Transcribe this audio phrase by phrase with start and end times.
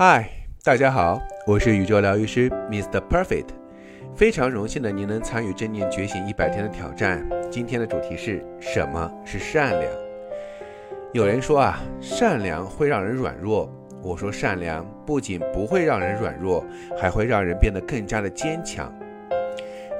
[0.00, 0.30] 嗨，
[0.62, 3.02] 大家好，我是宇宙疗愈师 Mr.
[3.10, 3.48] Perfect，
[4.14, 7.28] 非常荣幸的您能参与正念觉醒一百天的挑战。
[7.50, 9.92] 今天的主题是什么是善良？
[11.12, 13.68] 有人说啊，善良会让人软弱。
[14.00, 16.64] 我说善良不仅不会让人软弱，
[16.96, 18.96] 还会让人变得更加的坚强。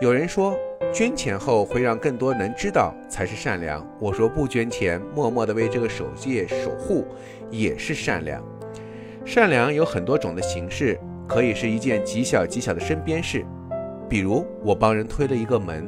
[0.00, 0.56] 有人说
[0.94, 3.84] 捐钱后会让更多人知道才是善良。
[3.98, 7.04] 我说不捐钱，默默的为这个世界守护
[7.50, 8.40] 也是善良。
[9.28, 13.44] 善良有很多种的形式，可以是一件极小极小的身边事，
[14.08, 15.86] 比如我帮人推了一个门，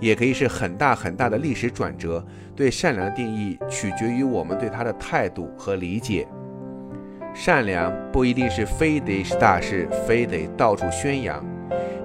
[0.00, 2.24] 也可以是很大很大的历史转折。
[2.56, 6.26] 对善良的定义取决于我们对他的态度和理解。
[7.34, 11.44] 善良不一定是非得是大事，非得到处宣扬。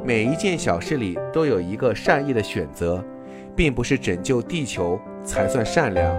[0.03, 3.01] 每一件小事里都有一个善意的选择，
[3.55, 6.13] 并不是拯救地球才算善良，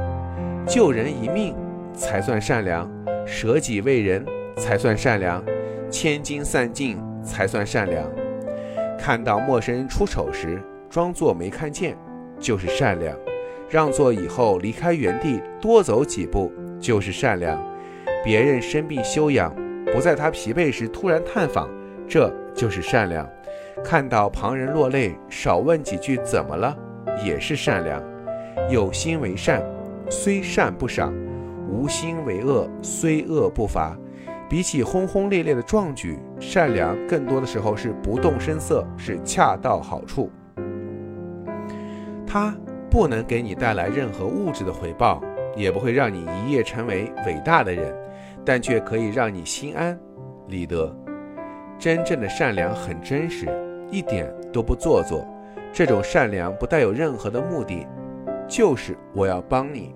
[0.66, 1.54] 救人一命
[1.92, 2.90] 才算善良，
[3.26, 4.24] 舍己为人。
[4.56, 5.42] 才算善良，
[5.90, 8.04] 千金散尽才算善良。
[8.98, 11.96] 看到陌生人出丑时，装作没看见，
[12.38, 13.14] 就是善良；
[13.68, 17.60] 让座以后离开原地多走几步，就是善良。
[18.24, 19.54] 别人生病休养，
[19.92, 21.68] 不在他疲惫时突然探访，
[22.08, 23.28] 这就是善良。
[23.82, 26.74] 看到旁人落泪，少问几句怎么了，
[27.22, 28.02] 也是善良。
[28.70, 29.62] 有心为善，
[30.08, 31.12] 虽善不赏；
[31.68, 33.94] 无心为恶，虽恶不罚。
[34.54, 40.30] 比起轰轰烈烈的壮举，善良更多的时候是不动声色，是恰到好处。
[42.24, 42.56] 它
[42.88, 45.20] 不能给你带来任何物质的回报，
[45.56, 47.92] 也不会让你一夜成为伟大的人，
[48.44, 49.98] 但却可以让你心安
[50.46, 50.96] 理得。
[51.76, 53.48] 真正的善良很真实，
[53.90, 55.26] 一点都不做作。
[55.72, 57.84] 这种善良不带有任何的目的，
[58.46, 59.92] 就是我要帮你。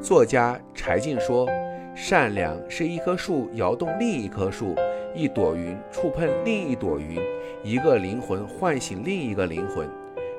[0.00, 1.46] 作家柴静说。
[1.94, 4.74] 善良是一棵树摇动另一棵树，
[5.14, 7.20] 一朵云触碰另一朵云，
[7.62, 9.88] 一个灵魂唤醒另一个灵魂，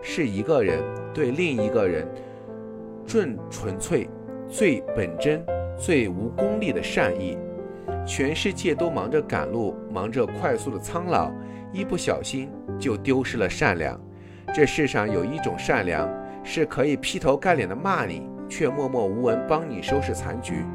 [0.02, 0.84] 是一个人
[1.14, 2.06] 对另一个人
[3.06, 4.10] 最纯粹、
[4.50, 5.42] 最本真、
[5.78, 7.38] 最无功利的善意。
[8.06, 11.32] 全世界都忙着赶路，忙着快速的苍老，
[11.72, 14.00] 一不小心就丢失了善良。
[14.54, 16.08] 这世上有一种善良，
[16.44, 20.66] 是可以劈头盖脸的骂你，却默默无闻帮你收拾残局。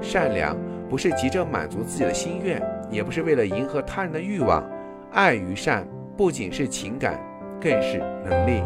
[0.00, 0.56] 善良
[0.88, 4.64] 不是急着满足自己的心愿，也不是为了迎合他人的欲望。
[5.12, 5.86] 爱与善
[6.16, 7.18] 不仅是情感，
[7.60, 8.62] 更是能力。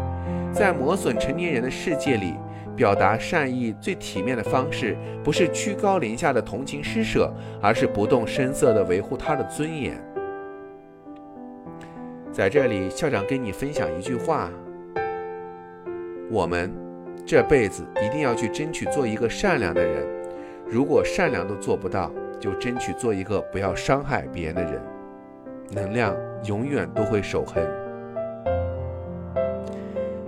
[0.51, 2.35] 在磨损成年人的世界里，
[2.75, 9.99] 表达善意最体面的方式，不是居高临下的同情施舍，而是不动声色地维护他的尊严。
[12.31, 14.49] 在这里，校长跟你分享一句话：
[16.29, 16.71] 我们
[17.25, 20.22] 这辈子一定要去争取做一个善良的人。
[20.73, 24.81] 如果善良都做不到，就争取做一个不要伤害别人的人。
[25.69, 27.63] 能量永远都会守恒。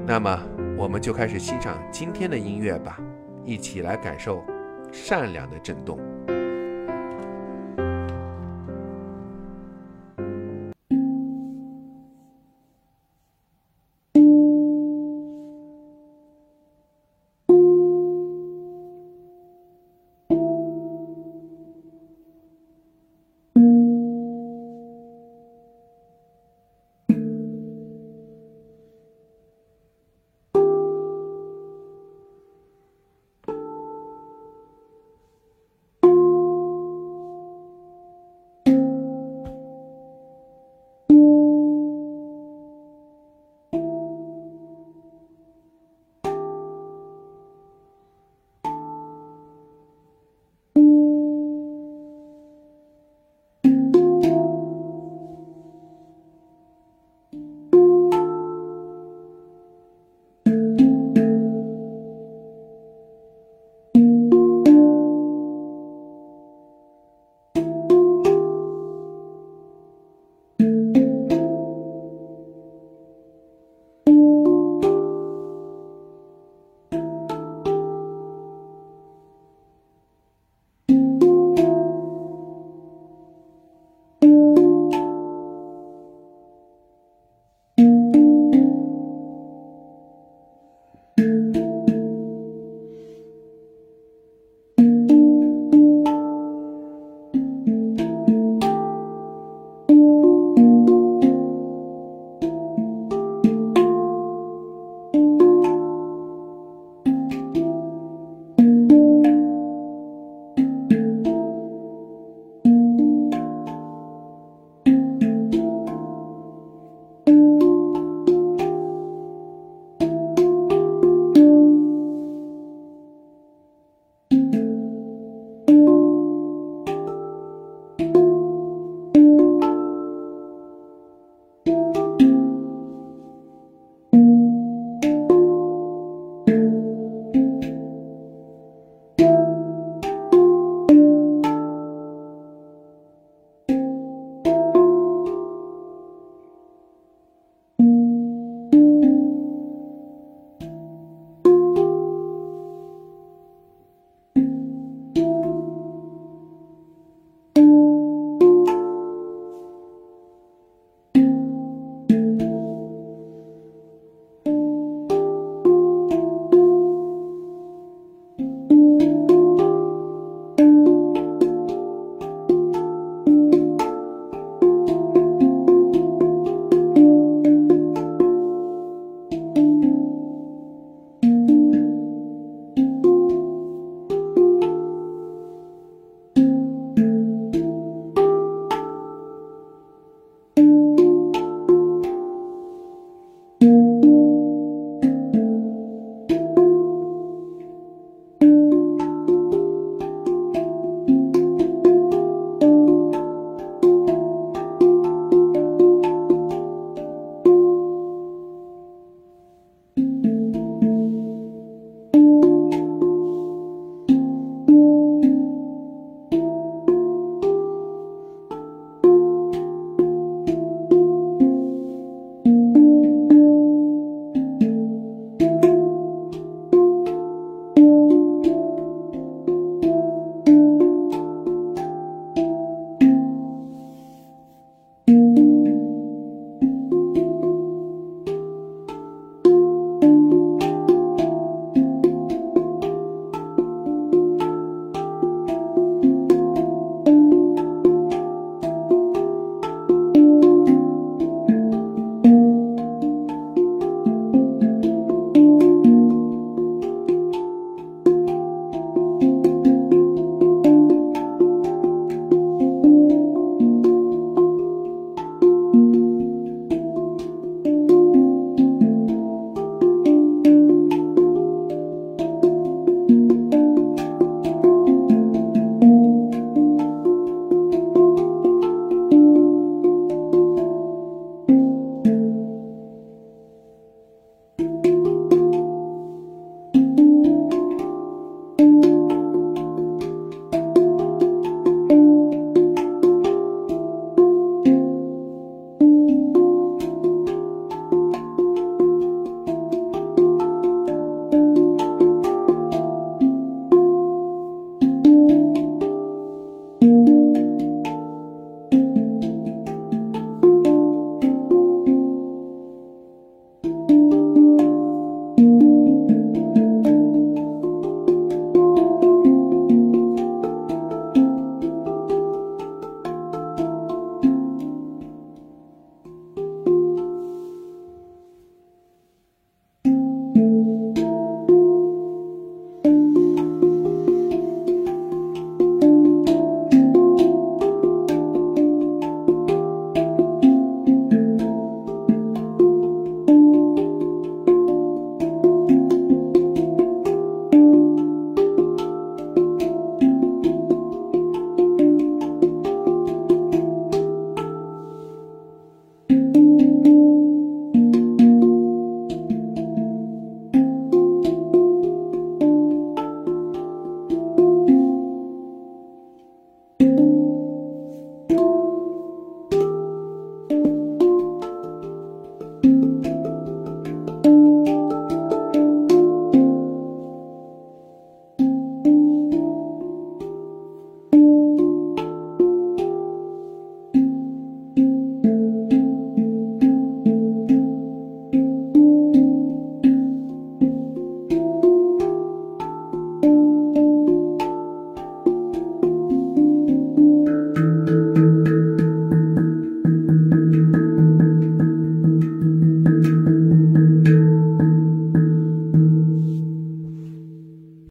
[0.06, 0.40] 那么，
[0.78, 3.00] 我们就开始欣赏今天的音乐吧，
[3.44, 4.44] 一起来感受
[4.92, 6.00] 善良的震动。